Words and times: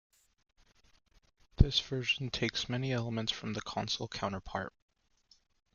This 1.57 1.79
version 1.79 2.31
takes 2.31 2.67
many 2.67 2.91
elements 2.91 3.31
from 3.31 3.53
the 3.53 3.61
console 3.61 4.07
counterpart. 4.07 4.73